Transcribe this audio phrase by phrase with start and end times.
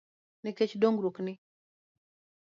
[0.43, 1.27] Nikech dongruok m